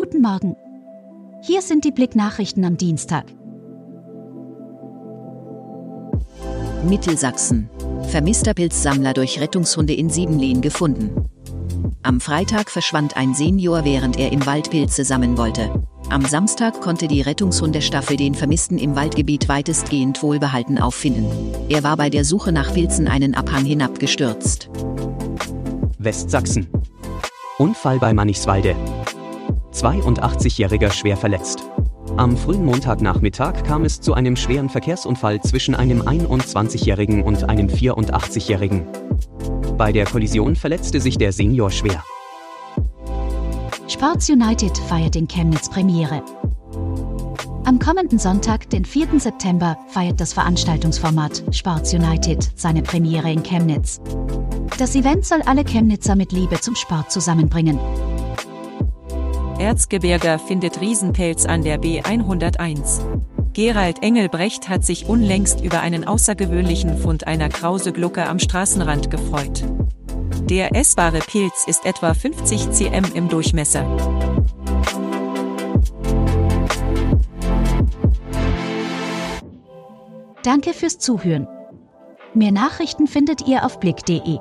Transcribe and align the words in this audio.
Guten 0.00 0.22
Morgen. 0.22 0.54
Hier 1.42 1.60
sind 1.60 1.84
die 1.84 1.90
Blick-Nachrichten 1.90 2.64
am 2.64 2.76
Dienstag. 2.76 3.24
Mittelsachsen. 6.88 7.68
Vermisster 8.02 8.54
Pilzsammler 8.54 9.12
durch 9.12 9.40
Rettungshunde 9.40 9.94
in 9.94 10.08
Siebenlehn 10.08 10.60
gefunden. 10.60 11.28
Am 12.04 12.20
Freitag 12.20 12.70
verschwand 12.70 13.16
ein 13.16 13.34
Senior, 13.34 13.84
während 13.84 14.20
er 14.20 14.30
im 14.30 14.46
Wald 14.46 14.70
Pilze 14.70 15.04
sammeln 15.04 15.36
wollte. 15.36 15.82
Am 16.10 16.24
Samstag 16.24 16.80
konnte 16.80 17.08
die 17.08 17.22
Rettungshundestaffel 17.22 18.16
den 18.16 18.36
Vermissten 18.36 18.78
im 18.78 18.94
Waldgebiet 18.94 19.48
weitestgehend 19.48 20.22
wohlbehalten 20.22 20.78
auffinden. 20.78 21.26
Er 21.68 21.82
war 21.82 21.96
bei 21.96 22.08
der 22.08 22.24
Suche 22.24 22.52
nach 22.52 22.72
Pilzen 22.72 23.08
einen 23.08 23.34
Abhang 23.34 23.64
hinabgestürzt. 23.64 24.70
Westsachsen. 25.98 26.68
Unfall 27.58 27.98
bei 27.98 28.14
Mannichswalde. 28.14 28.76
82-Jähriger 29.72 30.90
schwer 30.90 31.16
verletzt. 31.16 31.62
Am 32.16 32.36
frühen 32.36 32.64
Montagnachmittag 32.64 33.62
kam 33.64 33.84
es 33.84 34.00
zu 34.00 34.14
einem 34.14 34.34
schweren 34.34 34.68
Verkehrsunfall 34.68 35.40
zwischen 35.42 35.74
einem 35.74 36.02
21-Jährigen 36.02 37.22
und 37.22 37.48
einem 37.48 37.68
84-Jährigen. 37.68 38.86
Bei 39.76 39.92
der 39.92 40.06
Kollision 40.06 40.56
verletzte 40.56 41.00
sich 41.00 41.18
der 41.18 41.32
Senior 41.32 41.70
schwer. 41.70 42.02
Sports 43.86 44.28
United 44.28 44.76
feiert 44.76 45.16
in 45.16 45.28
Chemnitz 45.28 45.68
Premiere. 45.68 46.22
Am 47.64 47.78
kommenden 47.78 48.18
Sonntag, 48.18 48.70
den 48.70 48.84
4. 48.84 49.20
September, 49.20 49.76
feiert 49.88 50.20
das 50.20 50.32
Veranstaltungsformat 50.32 51.42
Sports 51.50 51.92
United 51.92 52.50
seine 52.56 52.82
Premiere 52.82 53.30
in 53.30 53.42
Chemnitz. 53.42 54.00
Das 54.78 54.96
Event 54.96 55.26
soll 55.26 55.42
alle 55.42 55.64
Chemnitzer 55.64 56.16
mit 56.16 56.32
Liebe 56.32 56.58
zum 56.60 56.74
Sport 56.74 57.12
zusammenbringen. 57.12 57.78
Erzgebirger 59.58 60.38
findet 60.38 60.80
Riesenpelz 60.80 61.44
an 61.44 61.62
der 61.62 61.80
B101. 61.80 63.00
Gerald 63.52 64.04
Engelbrecht 64.04 64.68
hat 64.68 64.84
sich 64.84 65.06
unlängst 65.06 65.60
über 65.62 65.80
einen 65.80 66.06
außergewöhnlichen 66.06 66.96
Fund 66.96 67.26
einer 67.26 67.48
Krauseglucke 67.48 68.24
am 68.24 68.38
Straßenrand 68.38 69.10
gefreut. 69.10 69.64
Der 70.48 70.76
essbare 70.76 71.18
Pilz 71.18 71.64
ist 71.66 71.84
etwa 71.84 72.14
50 72.14 72.70
cm 72.70 73.04
im 73.14 73.28
Durchmesser. 73.28 73.84
Danke 80.44 80.72
fürs 80.72 80.98
Zuhören. 80.98 81.48
Mehr 82.32 82.52
Nachrichten 82.52 83.08
findet 83.08 83.48
ihr 83.48 83.66
auf 83.66 83.80
blick.de. 83.80 84.38